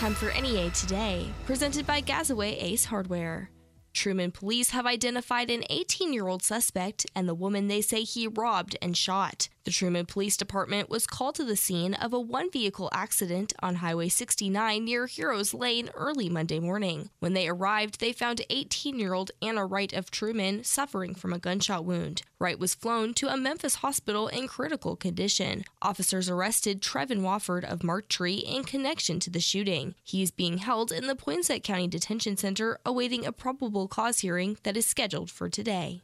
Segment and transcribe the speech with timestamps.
[0.00, 3.50] Time for NEA Today, presented by Gazaway Ace Hardware.
[3.92, 8.26] Trumann police have identified an 18 year old suspect and the woman they say he
[8.26, 9.50] robbed and shot.
[9.64, 13.76] The Trumann Police Department was called to the scene of a one vehicle accident on
[13.76, 17.10] Highway 69 near Heroes Lane early Monday morning.
[17.18, 21.38] When they arrived, they found 18 year old Anna Wright of Trumann suffering from a
[21.38, 22.22] gunshot wound.
[22.38, 25.64] Wright was flown to a Memphis hospital in critical condition.
[25.82, 29.94] Officers arrested Trevin Wofford of Tree in connection to the shooting.
[30.02, 34.56] He is being held in the Poinsett County Detention Center awaiting a probable cause hearing
[34.62, 36.00] that is scheduled for today.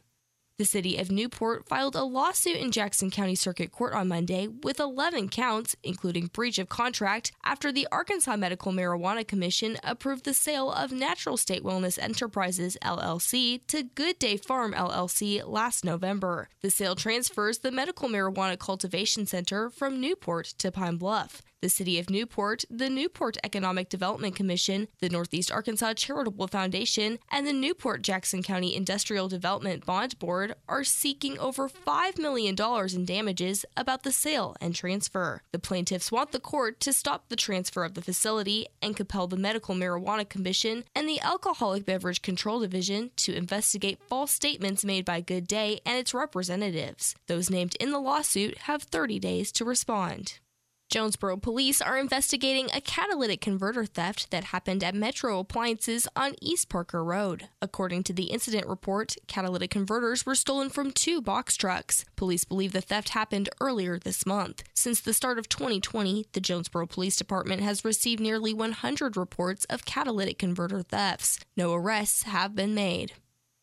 [0.57, 4.79] The city of Newport filed a lawsuit in Jackson County Circuit Court on Monday with
[4.79, 10.71] 11 counts, including breach of contract, after the Arkansas Medical Marijuana Commission approved the sale
[10.71, 16.49] of Natural State Wellness Enterprises LLC to Good Day Farm LLC last November.
[16.61, 21.97] The sale transfers the Medical Marijuana Cultivation Center from Newport to Pine Bluff the City
[21.99, 28.03] of Newport, the Newport Economic Development Commission, the Northeast Arkansas Charitable Foundation, and the Newport
[28.03, 32.55] Jackson County Industrial Development Bond Board are seeking over $5 million
[32.93, 35.41] in damages about the sale and transfer.
[35.51, 39.37] The plaintiffs want the court to stop the transfer of the facility and compel the
[39.37, 45.21] Medical Marijuana Commission and the Alcoholic Beverage Control Division to investigate false statements made by
[45.21, 47.15] Good Day and its representatives.
[47.27, 50.39] Those named in the lawsuit have 30 days to respond.
[50.89, 56.69] Jonesboro police are investigating a catalytic converter theft that happened at Metro Appliances on East
[56.69, 57.49] Parker Road.
[57.61, 62.05] According to the incident report, catalytic converters were stolen from two box trucks.
[62.15, 64.63] Police believe the theft happened earlier this month.
[64.73, 69.83] Since the start of 2020, the Jonesboro Police Department has received nearly 100 reports of
[69.83, 71.37] catalytic converter thefts.
[71.57, 73.11] No arrests have been made.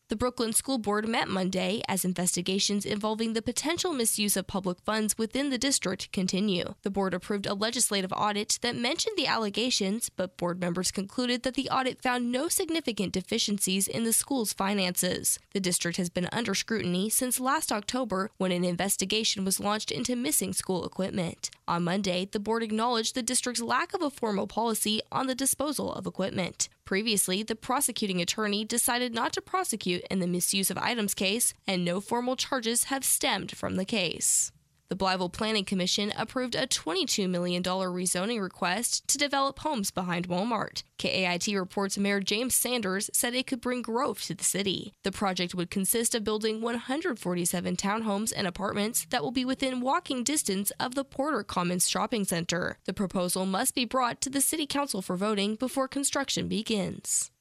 [0.07, 5.17] The Brookland School Board met Monday as investigations involving the potential misuse of public funds
[5.17, 6.75] within the district continue.
[6.83, 11.55] The board approved a legislative audit that mentioned the allegations, but board members concluded that
[11.55, 15.39] the audit found no significant deficiencies in the school's finances.
[15.53, 20.15] The district has been under scrutiny since last October when an investigation was launched into
[20.15, 21.49] missing school equipment.
[21.67, 25.91] On Monday, the board acknowledged the district's lack of a formal policy on the disposal
[25.91, 26.69] of equipment.
[26.85, 31.83] Previously, the prosecuting attorney decided not to prosecute in the misuse of items case, and
[31.83, 34.51] no formal charges have stemmed from the case.
[34.87, 40.83] The Blytheville Planning Commission approved a $22 million rezoning request to develop homes behind Walmart.
[40.99, 44.93] KAIT reports Mayor James Sanders said it could bring growth to the city.
[45.03, 50.23] The project would consist of building 147 townhomes and apartments that will be within walking
[50.23, 52.77] distance of the Porter Commons Shopping Center.
[52.85, 57.31] The proposal must be brought to the City Council for voting before construction begins.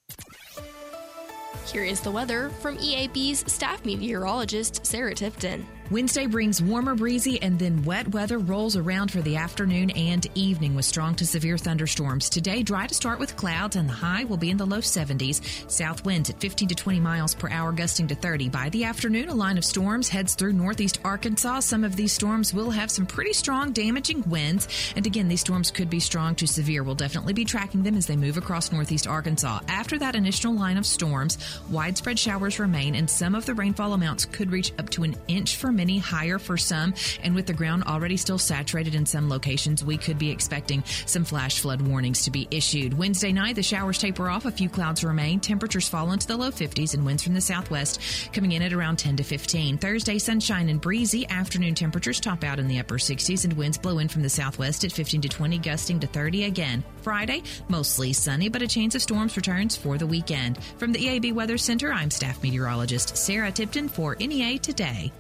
[1.66, 5.66] Here is the weather from EAB's staff meteorologist, Sarah Tipton.
[5.90, 10.74] Wednesday brings warmer, breezy, and then wet weather rolls around for the afternoon and evening
[10.74, 12.30] with strong to severe thunderstorms.
[12.30, 15.70] Today, dry to start with clouds, and the high will be in the low 70s.
[15.70, 18.48] South winds at 15 to 20 miles per hour, gusting to 30.
[18.48, 21.60] By the afternoon, a line of storms heads through northeast Arkansas.
[21.60, 24.68] Some of these storms will have some pretty strong, damaging winds.
[24.96, 26.82] And again, these storms could be strong to severe.
[26.82, 29.60] We'll definitely be tracking them as they move across northeast Arkansas.
[29.68, 31.36] After that initial line of storms,
[31.70, 35.56] widespread showers remain, and some of the rainfall amounts could reach up to an inch
[35.56, 36.94] for many, higher for some.
[37.22, 41.24] And with the ground already still saturated in some locations, we could be expecting some
[41.24, 42.96] flash flood warnings to be issued.
[42.96, 46.50] Wednesday night, the showers taper off, a few clouds remain, temperatures fall into the low
[46.50, 48.00] 50s, and winds from the southwest
[48.32, 49.78] coming in at around 10 to 15.
[49.78, 51.26] Thursday, sunshine and breezy.
[51.28, 54.84] Afternoon temperatures top out in the upper 60s, and winds blow in from the southwest
[54.84, 56.84] at 15 to 20, gusting to 30 again.
[57.02, 60.62] Friday, mostly sunny, but a chance of storms returns for the weekend.
[60.78, 65.12] From the EAB Weather Center, I'm staff meteorologist Sarah Tipton for NEA Today.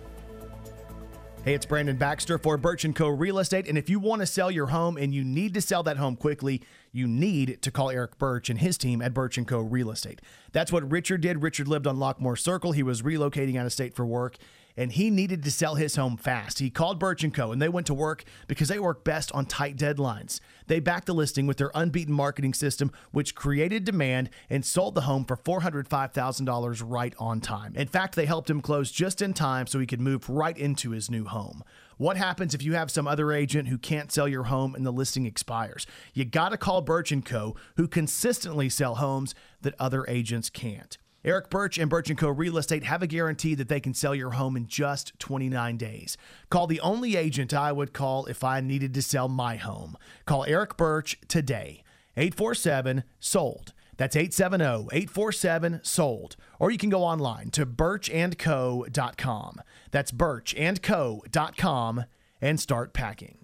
[1.44, 3.06] Hey, it's Brandon Baxter for Birch & Co.
[3.08, 5.82] Real Estate, and if you want to sell your home and you need to sell
[5.82, 9.46] that home quickly, you need to call Eric Birch and his team at Birch &
[9.46, 9.60] Co.
[9.60, 10.22] Real Estate.
[10.52, 11.42] That's what Richard did.
[11.42, 12.72] Richard lived on Lockmore Circle.
[12.72, 14.38] He was relocating out of state for work,
[14.76, 16.58] and he needed to sell his home fast.
[16.58, 17.52] He called Birch & Co.
[17.52, 20.40] and they went to work because they work best on tight deadlines.
[20.66, 25.02] They backed the listing with their unbeaten marketing system, which created demand and sold the
[25.02, 27.74] home for $405,000 right on time.
[27.76, 30.90] In fact, they helped him close just in time so he could move right into
[30.90, 31.62] his new home.
[31.96, 34.90] What happens if you have some other agent who can't sell your home and the
[34.90, 35.86] listing expires?
[36.12, 40.98] You got to call Birch & Co., who consistently sell homes that other agents can't.
[41.24, 42.28] Eric Birch and Birch & Co.
[42.28, 46.18] Real Estate have a guarantee that they can sell your home in just 29 days.
[46.50, 49.96] Call the only agent I would call if I needed to sell my home.
[50.26, 51.82] Call Eric Birch today.
[52.16, 53.72] 847 sold.
[53.96, 56.36] That's 870 847 sold.
[56.58, 59.60] Or you can go online to birchandco.com.
[59.90, 62.04] That's birchandco.com
[62.40, 63.43] and start packing.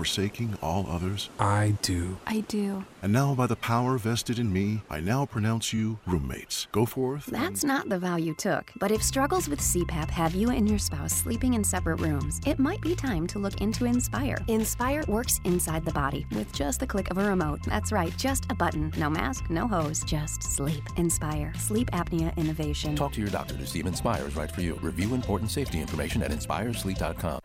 [0.00, 1.28] forsaking all others?
[1.38, 2.16] I do.
[2.26, 2.86] I do.
[3.02, 6.68] And now, by the power vested in me, I now pronounce you roommates.
[6.72, 7.26] Go forth.
[7.26, 8.72] That's not the vow you took.
[8.78, 12.58] But if struggles with CPAP have you and your spouse sleeping in separate rooms, it
[12.58, 14.38] might be time to look into Inspire.
[14.48, 17.60] Inspire works inside the body with just the click of a remote.
[17.66, 18.90] That's right, just a button.
[18.96, 20.82] No mask, no hose, just sleep.
[20.96, 21.52] Inspire.
[21.58, 22.96] Sleep apnea innovation.
[22.96, 24.76] Talk to your doctor to see if Inspire is right for you.
[24.80, 27.40] Review important safety information at inspiresleep.com.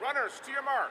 [0.00, 0.90] Runners, to your mark.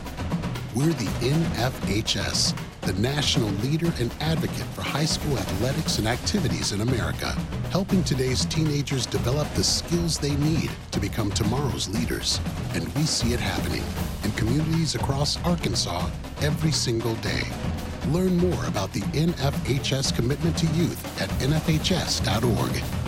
[0.73, 6.79] We're the NFHS, the national leader and advocate for high school athletics and activities in
[6.79, 7.31] America,
[7.71, 12.39] helping today's teenagers develop the skills they need to become tomorrow's leaders.
[12.73, 13.83] And we see it happening
[14.23, 16.09] in communities across Arkansas
[16.41, 17.43] every single day.
[18.07, 23.00] Learn more about the NFHS commitment to youth at nfhs.org.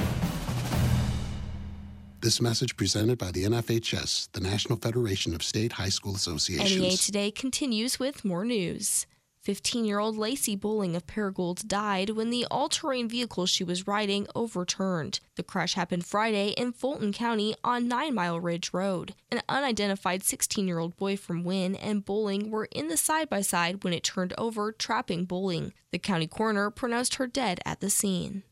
[2.24, 6.80] This message presented by the NFHS, the National Federation of State High School Associations.
[6.80, 9.06] NEA Today continues with more news.
[9.42, 13.88] 15 year old Lacey Bowling of Paragould died when the all terrain vehicle she was
[13.88, 15.20] riding overturned.
[15.36, 19.16] The crash happened Friday in Fulton County on Nine Mile Ridge Road.
[19.30, 23.42] An unidentified 16 year old boy from Wynne and Bowling were in the side by
[23.42, 25.74] side when it turned over, trapping Bowling.
[25.92, 28.44] The county coroner pronounced her dead at the scene.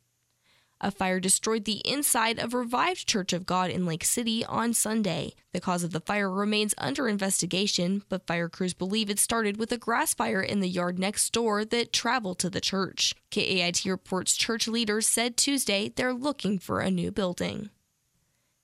[0.83, 5.35] A fire destroyed the inside of Revived Church of God in Lake City on Sunday.
[5.53, 9.71] The cause of the fire remains under investigation, but fire crews believe it started with
[9.71, 13.13] a grass fire in the yard next door that traveled to the church.
[13.29, 17.69] KAIT reports church leaders said Tuesday they're looking for a new building.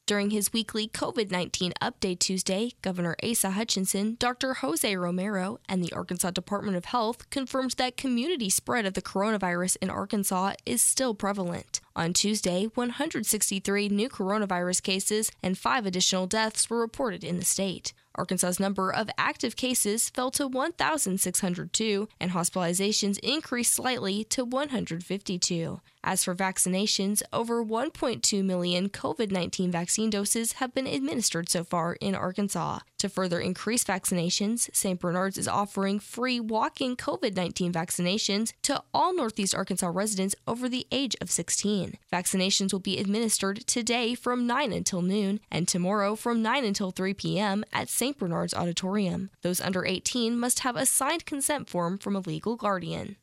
[0.08, 4.54] During his weekly COVID 19 update Tuesday, Governor Asa Hutchinson, Dr.
[4.54, 9.76] Jose Romero, and the Arkansas Department of Health confirmed that community spread of the coronavirus
[9.82, 11.82] in Arkansas is still prevalent.
[11.94, 17.92] On Tuesday, 163 new coronavirus cases and five additional deaths were reported in the state.
[18.16, 25.82] Arkansas's number of active cases fell to 1,602, and hospitalizations increased slightly to 152.
[26.08, 31.98] As for vaccinations, over 1.2 million COVID 19 vaccine doses have been administered so far
[32.00, 32.80] in Arkansas.
[33.00, 35.02] To further increase vaccinations, St.
[35.02, 40.70] Bernard's is offering free walk in COVID 19 vaccinations to all Northeast Arkansas residents over
[40.70, 41.96] the age of 16.
[42.10, 47.16] Vaccinations will be administered today from 9 until noon and tomorrow from 9 until 3
[47.16, 47.66] p.m.
[47.74, 48.18] at St.
[48.18, 49.30] Bernard's Auditorium.
[49.42, 53.18] Those under 18 must have a signed consent form from a legal guardian.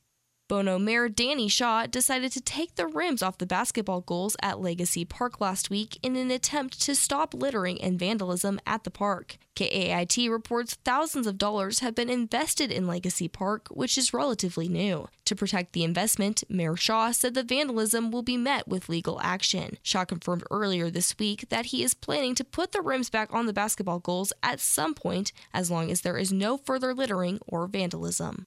[0.47, 5.03] Bono Mayor Danny Shaw decided to take the rims off the basketball goals at Legacy
[5.03, 9.39] Park last week in an attempt to stop littering and vandalism at the park.
[9.57, 15.09] KAIT reports thousands of dollars have been invested in Legacy Park, which is relatively new.
[15.25, 19.79] To protect the investment, Mayor Shaw said the vandalism will be met with legal action.
[19.83, 23.47] Shaw confirmed earlier this week that he is planning to put the rims back on
[23.47, 27.67] the basketball goals at some point as long as there is no further littering or
[27.67, 28.47] vandalism.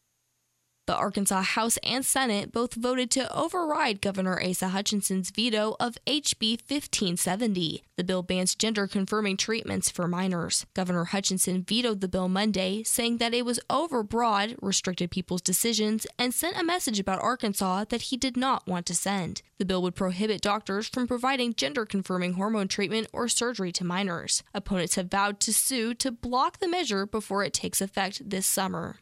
[0.87, 6.61] The Arkansas House and Senate both voted to override Governor Asa Hutchinson's veto of HB
[6.61, 7.83] 1570.
[7.97, 10.65] The bill bans gender confirming treatments for minors.
[10.73, 16.33] Governor Hutchinson vetoed the bill Monday, saying that it was overbroad, restricted people's decisions, and
[16.33, 19.41] sent a message about Arkansas that he did not want to send.
[19.57, 24.41] The bill would prohibit doctors from providing gender confirming hormone treatment or surgery to minors.
[24.53, 28.99] Opponents have vowed to sue to block the measure before it takes effect this summer.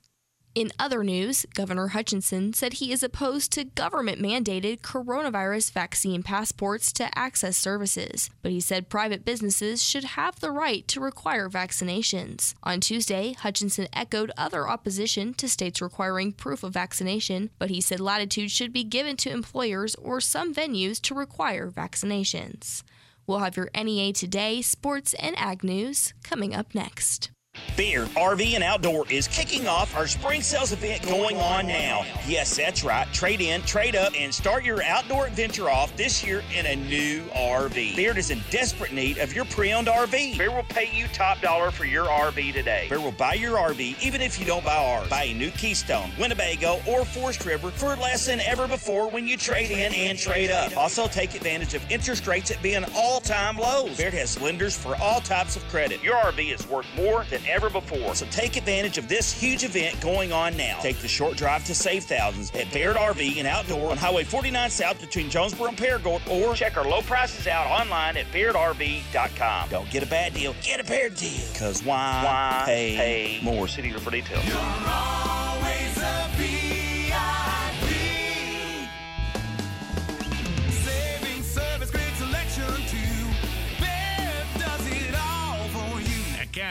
[0.55, 6.93] In other news, Governor Hutchinson said he is opposed to government mandated coronavirus vaccine passports
[6.93, 12.53] to access services, but he said private businesses should have the right to require vaccinations.
[12.63, 17.99] On Tuesday, Hutchinson echoed other opposition to states requiring proof of vaccination, but he said
[17.99, 22.81] latitude should be given to employers or some venues to require vaccinations.
[23.27, 27.29] We'll have your NEA Today, sports, and ag news coming up next.
[27.77, 32.05] Baird, RV, and Outdoor is kicking off our spring sales event going on now.
[32.25, 33.11] Yes, that's right.
[33.11, 37.23] Trade in, trade up, and start your outdoor adventure off this year in a new
[37.35, 37.97] RV.
[37.97, 40.37] Baird is in desperate need of your pre owned RV.
[40.37, 42.87] Baird will pay you top dollar for your RV today.
[42.89, 45.09] Baird will buy your RV even if you don't buy ours.
[45.09, 49.35] Buy a new Keystone, Winnebago, or Forest River for less than ever before when you
[49.35, 50.75] trade in and trade up.
[50.77, 53.97] Also, take advantage of interest rates at being all time lows.
[53.97, 56.01] Baird has lenders for all types of credit.
[56.01, 58.15] Your RV is worth more than ever before.
[58.15, 60.79] So take advantage of this huge event going on now.
[60.81, 64.69] Take the short drive to save thousands at Baird RV and Outdoor on Highway 49
[64.69, 69.69] South between Jonesboro and Paragould or check our low prices out online at BairdRV.com.
[69.69, 71.45] Don't get a bad deal, get a Baird deal.
[71.51, 73.67] Because why, why pay, pay more?
[73.67, 74.43] City here for details.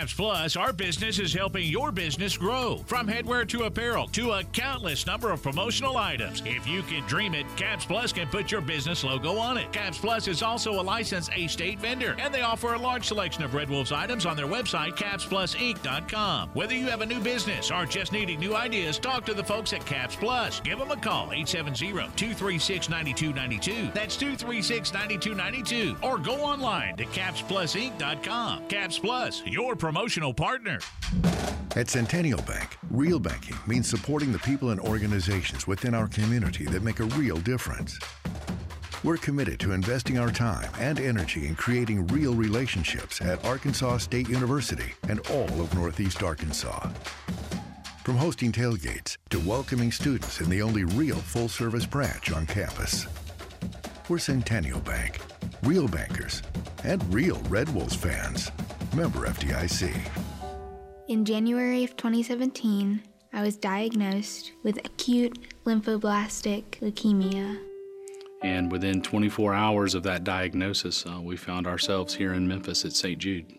[0.04, 2.82] Caps Plus, our business is helping your business grow.
[2.84, 6.42] From headwear to apparel to a countless number of promotional items.
[6.44, 9.72] If you can dream it, Caps Plus can put your business logo on it.
[9.72, 13.44] Caps Plus is also a licensed A state vendor, and they offer a large selection
[13.44, 16.50] of Red Wolves items on their website, capsplusinc.com.
[16.52, 19.72] Whether you have a new business or just needing new ideas, talk to the folks
[19.72, 20.60] at Caps Plus.
[20.60, 23.90] Give them a call, 870 236 9292.
[23.94, 25.96] That's 236 9292.
[26.02, 28.68] Or go online to capsplusinc.com.
[28.68, 30.80] Caps Plus, your promotional partner.
[31.76, 36.82] At Centennial Bank, real banking means supporting the people and organizations within our community that
[36.82, 37.96] make a real difference.
[39.04, 44.28] We're committed to investing our time and energy in creating real relationships at Arkansas State
[44.28, 46.88] University and all of Northeast Arkansas.
[48.02, 53.06] From hosting tailgates to welcoming students in the only real full service branch on campus.
[54.08, 55.20] We're Centennial Bank,
[55.62, 56.42] real bankers,
[56.82, 58.50] and real Red Wolves fans.
[58.94, 59.92] Member FDIC.
[61.08, 67.58] In January of 2017, I was diagnosed with acute lymphoblastic leukemia.
[68.42, 72.92] And within 24 hours of that diagnosis, uh, we found ourselves here in Memphis at
[72.92, 73.18] St.
[73.18, 73.52] Jude.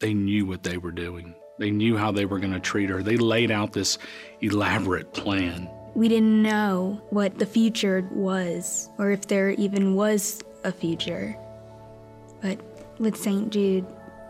[0.00, 3.00] They knew what they were doing, they knew how they were going to treat her.
[3.00, 3.98] They laid out this
[4.40, 5.70] elaborate plan.
[5.94, 11.36] We didn't know what the future was, or if there even was a future.
[12.42, 12.58] But
[12.98, 13.50] with St.
[13.50, 13.86] Jude,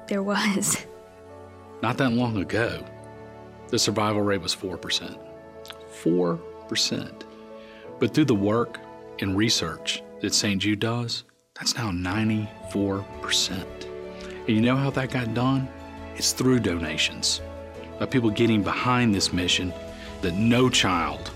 [0.09, 0.87] there was.
[1.83, 2.85] Not that long ago,
[3.69, 5.19] the survival rate was 4%.
[6.03, 7.23] 4%.
[7.99, 8.79] But through the work
[9.21, 10.61] and research that St.
[10.61, 11.25] Jude does,
[11.55, 12.49] that's now 94%.
[14.47, 15.69] And you know how that got done?
[16.17, 17.41] It's through donations,
[17.99, 19.73] by people getting behind this mission
[20.23, 21.31] that no child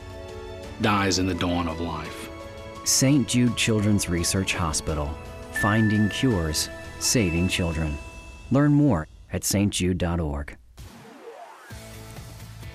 [0.81, 2.29] dies in the dawn of life.
[2.85, 3.29] St.
[3.29, 5.09] Jude Children's Research Hospital,
[5.53, 7.97] finding cures, saving children.
[8.53, 10.57] Learn more at stjude.org.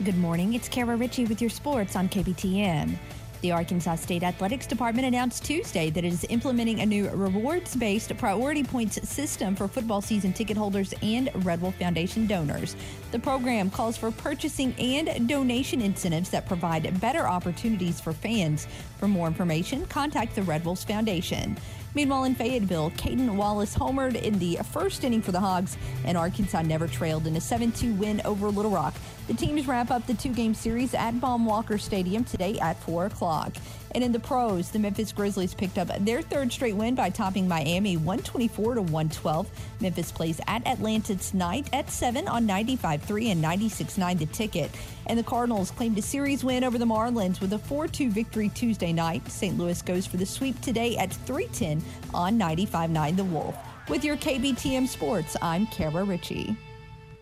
[0.04, 0.54] Good morning.
[0.54, 2.98] It's Kara Ritchie with your sports on KBTM.
[3.42, 8.16] The Arkansas State Athletics Department announced Tuesday that it is implementing a new rewards based
[8.18, 12.76] priority points system for football season ticket holders and Red Wolf Foundation donors.
[13.12, 18.68] The program calls for purchasing and donation incentives that provide better opportunities for fans.
[18.98, 21.56] For more information, contact the Red Wolves Foundation.
[21.98, 25.76] Meanwhile, in Fayetteville, Cayden Wallace homered in the first inning for the Hogs,
[26.06, 28.94] and Arkansas never trailed in a 7 2 win over Little Rock.
[29.26, 33.08] The teams wrap up the two game series at Baum Walker Stadium today at 4
[33.08, 33.56] o'clock.
[33.98, 37.48] And in the pros, the Memphis Grizzlies picked up their third straight win by topping
[37.48, 39.50] Miami 124 to 112.
[39.82, 44.70] Memphis plays at Atlanta tonight at 7 on 95.3 and 96.9 the ticket.
[45.08, 48.94] And the Cardinals claimed a series win over the Marlins with a 4-2 victory Tuesday
[48.94, 49.28] night.
[49.32, 49.58] St.
[49.58, 53.58] Louis goes for the sweep today at 310 on 95.9 the Wolf.
[53.90, 56.56] With your KBTM Sports, I'm Kara Ritchie.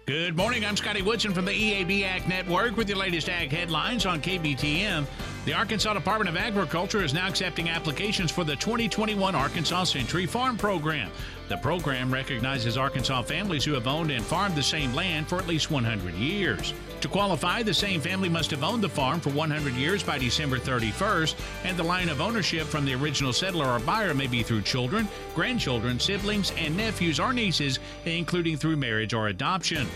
[0.08, 0.66] Good morning.
[0.66, 5.08] I'm Scotty Woodson from the EAB Ag Network with your latest ag headlines on KBTM.
[5.46, 10.58] The Arkansas Department of Agriculture is now accepting applications for the 2021 Arkansas Century Farm
[10.58, 11.12] Program.
[11.50, 15.46] The program recognizes Arkansas families who have owned and farmed the same land for at
[15.46, 16.74] least 100 years.
[17.02, 20.58] To qualify, the same family must have owned the farm for 100 years by December
[20.58, 24.64] 31st, and the line of ownership from the original settler or buyer may be through
[24.64, 29.88] children, grandchildren, siblings, and nephews or nieces, including through marriage or adoption.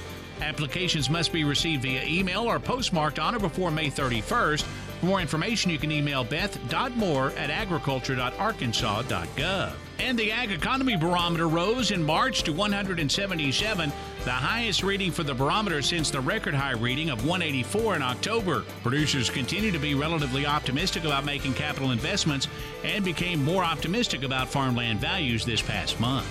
[0.42, 4.64] Applications must be received via email or postmarked on or before May 31st.
[5.00, 9.74] For more information, you can email beth.moore at agriculture.arkansas.gov.
[10.00, 13.92] And the Ag Economy Barometer rose in March to 177,
[14.24, 18.64] the highest reading for the barometer since the record high reading of 184 in October.
[18.82, 22.48] Producers continue to be relatively optimistic about making capital investments
[22.84, 26.28] and became more optimistic about farmland values this past month.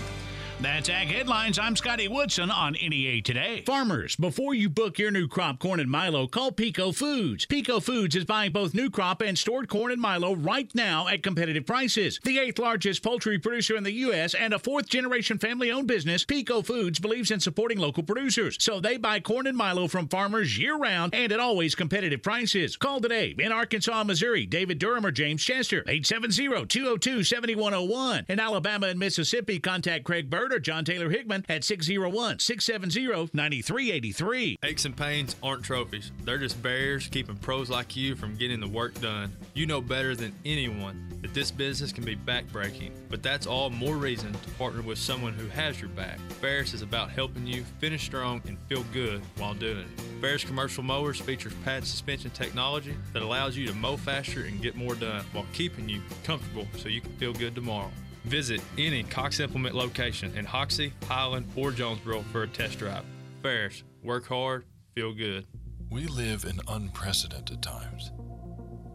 [0.60, 1.56] That's Ag Headlines.
[1.56, 3.62] I'm Scotty Woodson on NEA Today.
[3.64, 7.46] Farmers, before you book your new crop corn and Milo, call Peco Foods.
[7.46, 11.22] Peco Foods is buying both new crop and stored corn and Milo right now at
[11.22, 12.18] competitive prices.
[12.24, 14.34] The eighth largest poultry producer in the U.S.
[14.34, 18.56] and a fourth generation family owned business, Peco Foods believes in supporting local producers.
[18.58, 22.76] So they buy corn and Milo from farmers year round and at always competitive prices.
[22.76, 28.24] Call today in Arkansas, Missouri, David Durham or James Chester, 870 202 7101.
[28.28, 34.58] In Alabama and Mississippi, contact Craig Bird John Taylor Hickman at 601 670 9383.
[34.62, 36.12] Aches and pains aren't trophies.
[36.24, 39.36] They're just barriers keeping pros like you from getting the work done.
[39.54, 43.96] You know better than anyone that this business can be backbreaking, but that's all more
[43.96, 46.18] reason to partner with someone who has your back.
[46.40, 50.00] Ferris is about helping you finish strong and feel good while doing it.
[50.20, 54.76] Ferris Commercial Mowers features pad suspension technology that allows you to mow faster and get
[54.76, 57.90] more done while keeping you comfortable so you can feel good tomorrow.
[58.28, 63.02] Visit any Cox Implement location in Hoxie, Highland, or Jonesboro for a test drive.
[63.42, 65.46] Ferris, work hard, feel good.
[65.90, 68.12] We live in unprecedented times.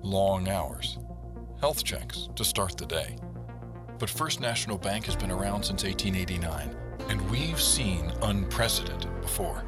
[0.04, 1.00] Long hours,
[1.60, 3.18] health checks to start the day.
[3.98, 6.76] But First National Bank has been around since 1889,
[7.10, 9.64] and we've seen unprecedented before.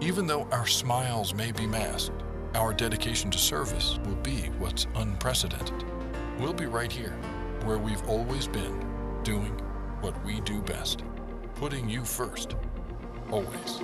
[0.00, 2.24] Even though our smiles may be masked,
[2.56, 5.84] our dedication to service will be what's unprecedented.
[6.40, 7.16] We'll be right here,
[7.62, 8.85] where we've always been,
[9.26, 9.50] doing
[10.02, 11.02] what we do best,
[11.56, 12.54] putting you first,
[13.28, 13.80] always.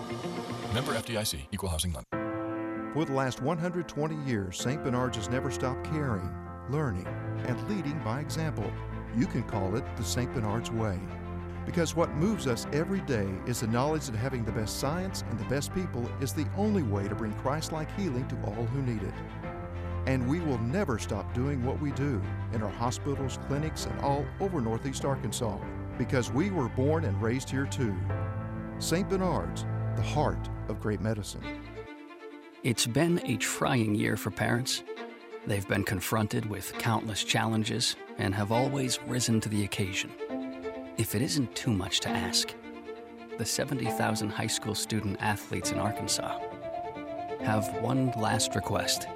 [0.72, 2.92] Member FDIC, Equal Housing Lender.
[2.94, 4.84] For the last 120 years, St.
[4.84, 6.32] Bernard's has never stopped caring,
[6.70, 7.08] learning,
[7.48, 8.70] and leading by example.
[9.16, 10.32] You can call it the St.
[10.32, 11.00] Bernard's Way.
[11.66, 15.40] Because what moves us every day is the knowledge that having the best science and
[15.40, 18.82] the best people is the only way to bring Christ like healing to all who
[18.82, 19.14] need it.
[20.06, 22.20] And we will never stop doing what we do
[22.52, 25.58] in our hospitals, clinics, and all over Northeast Arkansas
[25.98, 27.94] because we were born and raised here too.
[28.78, 29.08] St.
[29.08, 29.64] Bernard's,
[29.96, 31.42] the heart of great medicine.
[32.64, 34.82] It's been a trying year for parents.
[35.46, 40.10] They've been confronted with countless challenges and have always risen to the occasion.
[40.96, 42.54] If it isn't too much to ask,
[43.38, 46.38] the 70,000 high school student athletes in Arkansas
[47.40, 49.08] have one last request.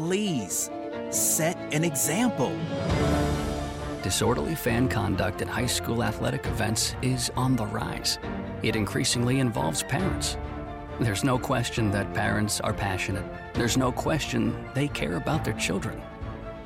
[0.00, 0.70] Please
[1.10, 2.56] set an example.
[4.02, 8.18] Disorderly fan conduct at high school athletic events is on the rise.
[8.62, 10.38] It increasingly involves parents.
[11.00, 13.26] There's no question that parents are passionate.
[13.52, 16.00] There's no question they care about their children.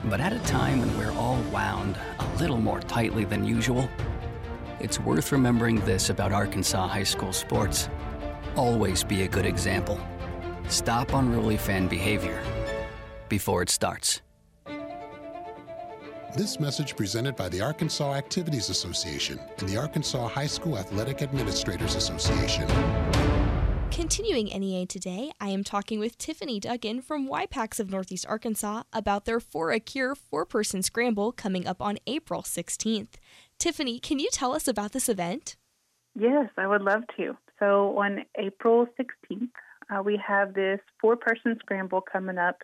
[0.05, 3.91] But at a time when we're all wound a little more tightly than usual,
[4.79, 7.89] it's worth remembering this about Arkansas high school sports.
[8.55, 9.99] Always be a good example.
[10.69, 12.41] Stop unruly fan behavior
[13.29, 14.21] before it starts.
[16.37, 21.95] This message presented by the Arkansas Activities Association and the Arkansas High School Athletic Administrators
[21.95, 22.67] Association.
[23.93, 29.25] Continuing NEA today, I am talking with Tiffany Duggan from YPACs of Northeast Arkansas about
[29.25, 33.15] their For a Cure four person scramble coming up on April 16th.
[33.61, 35.55] Tiffany, can you tell us about this event?
[36.19, 37.37] Yes, I would love to.
[37.61, 39.51] So on April 16th,
[39.89, 42.63] uh, we have this four person scramble coming up.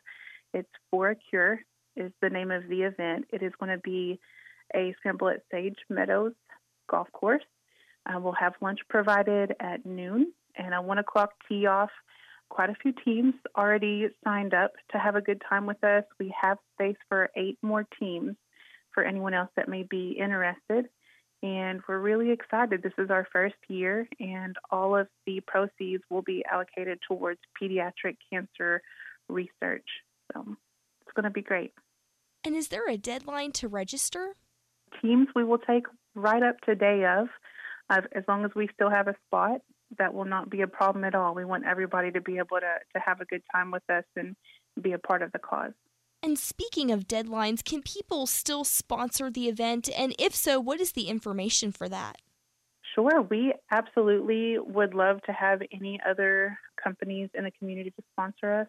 [0.52, 1.60] It's For a Cure
[1.96, 3.26] is the name of the event.
[3.32, 4.18] It is going to be
[4.74, 6.32] a scramble at Sage Meadows
[6.88, 7.44] Golf Course.
[8.06, 11.90] Uh, we'll have lunch provided at noon and a one o'clock tee off.
[12.48, 16.04] Quite a few teams already signed up to have a good time with us.
[16.18, 18.34] We have space for eight more teams
[18.92, 20.86] for anyone else that may be interested.
[21.42, 22.82] And we're really excited.
[22.82, 28.16] This is our first year, and all of the proceeds will be allocated towards pediatric
[28.30, 28.82] cancer
[29.28, 29.86] research.
[30.32, 30.56] So
[31.02, 31.72] it's going to be great.
[32.44, 34.34] And is there a deadline to register?
[35.02, 37.28] Teams we will take right up to day of,
[37.90, 39.60] uh, as long as we still have a spot.
[39.98, 41.34] That will not be a problem at all.
[41.34, 44.36] We want everybody to be able to, to have a good time with us and
[44.80, 45.72] be a part of the cause.
[46.22, 49.88] And speaking of deadlines, can people still sponsor the event?
[49.96, 52.18] And if so, what is the information for that?
[52.94, 58.52] Sure, we absolutely would love to have any other companies in the community to sponsor
[58.52, 58.66] us.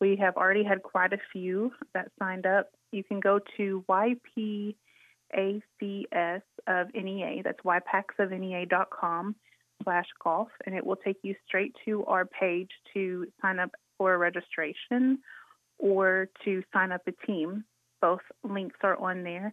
[0.00, 2.70] We have already had quite a few that signed up.
[2.92, 4.74] You can go to YPACS
[6.66, 9.36] of NEA, that's ypacsofnea.com
[9.82, 14.14] slash golf, and it will take you straight to our page to sign up for
[14.14, 15.18] a registration
[15.78, 17.64] or to sign up a team.
[18.00, 19.52] Both links are on there.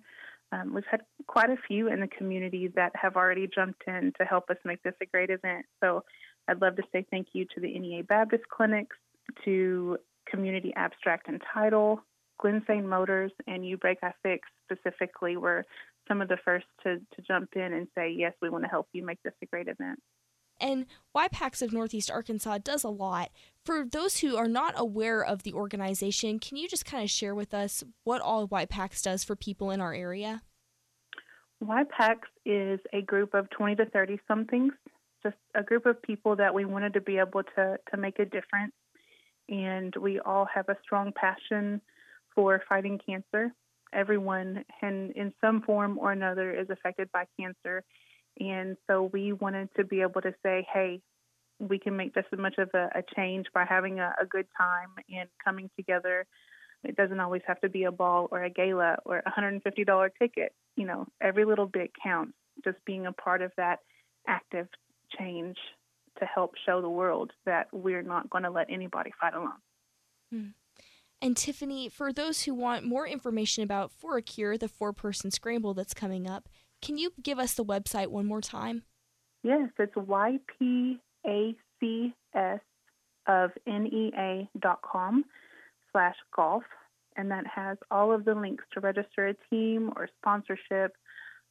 [0.51, 4.25] Um, we've had quite a few in the community that have already jumped in to
[4.25, 5.65] help us make this a great event.
[5.81, 6.03] So
[6.47, 8.97] I'd love to say thank you to the NEA Baptist Clinics,
[9.45, 9.97] to
[10.31, 12.01] Community Abstract and Title,
[12.39, 15.65] Glen Motors, and You Break I Fix specifically were
[16.07, 18.87] some of the first to, to jump in and say, yes, we want to help
[18.93, 19.99] you make this a great event.
[20.59, 23.31] And YPACs of Northeast Arkansas does a lot.
[23.65, 27.33] For those who are not aware of the organization, can you just kind of share
[27.33, 30.43] with us what all YPACs does for people in our area?
[31.63, 34.73] YPACs is a group of 20 to 30 somethings,
[35.23, 38.25] just a group of people that we wanted to be able to, to make a
[38.25, 38.73] difference.
[39.51, 41.81] And we all have a strong passion
[42.33, 43.51] for fighting cancer.
[43.93, 47.83] Everyone, in, in some form or another, is affected by cancer.
[48.39, 51.01] And so we wanted to be able to say, hey,
[51.59, 54.47] we can make just as much of a, a change by having a, a good
[54.57, 56.25] time and coming together.
[56.85, 60.53] It doesn't always have to be a ball or a gala or a $150 ticket.
[60.77, 62.33] You know, every little bit counts.
[62.63, 63.79] Just being a part of that
[64.27, 64.67] active
[65.19, 65.57] change
[66.19, 69.61] to help show the world that we're not going to let anybody fight alone.
[70.31, 70.47] Hmm.
[71.21, 75.29] And Tiffany, for those who want more information about For a Cure, the four person
[75.29, 76.49] scramble that's coming up,
[76.81, 78.83] can you give us the website one more time?
[79.43, 80.99] Yes, it's YPACS
[83.27, 85.25] of NEA dot com
[85.91, 86.63] slash golf,
[87.15, 90.95] and that has all of the links to register a team or sponsorship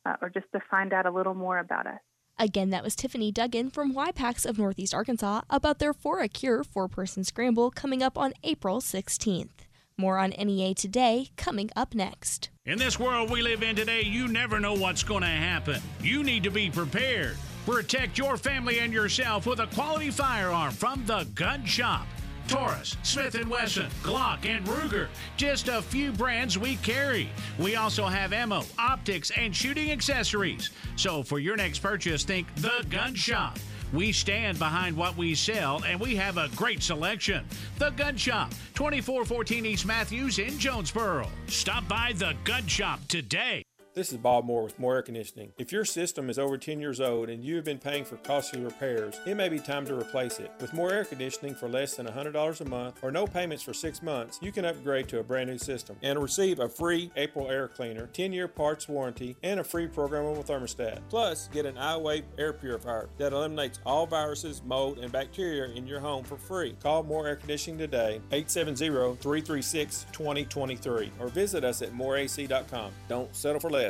[0.04, 2.00] uh, or just to find out a little more about us.
[2.40, 6.64] Again, that was Tiffany Duggan from YPACs of Northeast Arkansas about their For a Cure
[6.64, 9.50] four person scramble coming up on April 16th.
[9.98, 12.48] More on NEA today coming up next.
[12.64, 15.82] In this world we live in today, you never know what's going to happen.
[16.00, 17.36] You need to be prepared.
[17.66, 22.06] Protect your family and yourself with a quality firearm from the Gun Shop.
[22.50, 25.06] Taurus, Smith & Wesson, Glock, and Ruger.
[25.36, 27.28] Just a few brands we carry.
[27.60, 30.70] We also have ammo, optics, and shooting accessories.
[30.96, 33.56] So for your next purchase, think The Gun Shop.
[33.92, 37.44] We stand behind what we sell, and we have a great selection.
[37.78, 41.28] The Gun Shop, 2414 East Matthews in Jonesboro.
[41.46, 43.62] Stop by The Gun Shop today.
[44.00, 45.52] This is Bob Moore with Moore Air Conditioning.
[45.58, 48.62] If your system is over 10 years old and you have been paying for costly
[48.62, 50.50] repairs, it may be time to replace it.
[50.58, 54.02] With Moore Air Conditioning for less than $100 a month or no payments for six
[54.02, 58.06] months, you can upgrade to a brand new system and receive a free Aprilaire cleaner,
[58.14, 61.00] 10 year parts warranty, and a free programmable thermostat.
[61.10, 66.00] Plus, get an iWave air purifier that eliminates all viruses, mold, and bacteria in your
[66.00, 66.74] home for free.
[66.82, 72.92] Call Moore Air Conditioning today, 870 336 2023, or visit us at moreac.com.
[73.06, 73.89] Don't settle for less.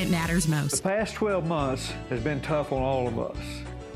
[0.00, 0.76] it matters most.
[0.76, 3.36] The past 12 months has been tough on all of us.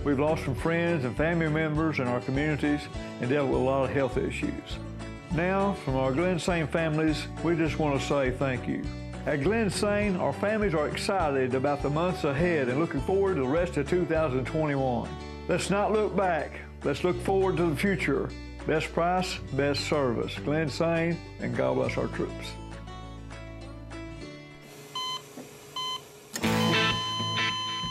[0.05, 2.83] We've lost some friends and family members in our communities
[3.21, 4.79] and dealt with a lot of health issues.
[5.33, 8.85] Now, from our Glen Sane families, we just want to say thank you.
[9.25, 13.40] At Glen Sane, our families are excited about the months ahead and looking forward to
[13.40, 15.09] the rest of 2021.
[15.49, 16.61] Let's not look back.
[16.85, 18.29] Let's look forward to the future.
[18.67, 20.35] Best price, best service.
[20.45, 22.47] Glen Sane, and God bless our troops.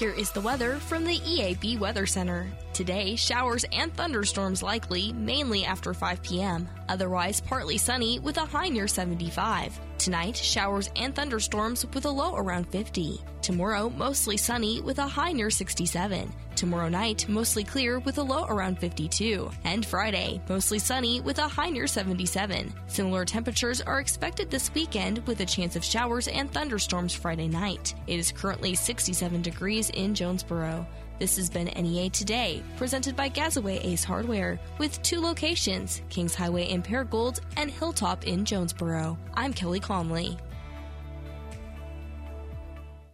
[0.00, 2.50] Here is the weather from the EAB Weather Center.
[2.72, 6.66] Today, showers and thunderstorms likely, mainly after 5 p.m.
[6.88, 9.78] Otherwise, partly sunny with a high near 75.
[10.00, 13.20] Tonight, showers and thunderstorms with a low around 50.
[13.42, 16.32] Tomorrow, mostly sunny with a high near 67.
[16.56, 19.50] Tomorrow night, mostly clear with a low around 52.
[19.64, 22.72] And Friday, mostly sunny with a high near 77.
[22.86, 27.94] Similar temperatures are expected this weekend with a chance of showers and thunderstorms Friday night.
[28.06, 30.86] It is currently 67 degrees in Jonesboro.
[31.20, 36.70] This has been NEA Today, presented by Gazaway Ace Hardware, with two locations Kings Highway
[36.70, 39.18] in Paragould and Hilltop in Jonesboro.
[39.34, 40.38] I'm Kelly Conley.